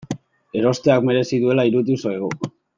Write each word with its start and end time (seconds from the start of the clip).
Erosteak 0.61 1.05
merezi 1.11 1.41
duela 1.45 1.67
iruditu 1.73 2.09
zaigu. 2.09 2.35